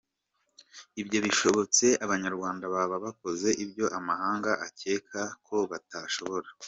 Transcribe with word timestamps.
Ibyo 1.01 1.17
bishobotse, 1.25 1.85
abanyarwanda 2.05 2.63
baba 2.73 2.95
bakoze 3.05 3.49
ibyo 3.63 3.85
amahanga 3.97 4.51
akeka 4.67 5.21
ko 5.47 5.57
batashobora. 5.71 6.47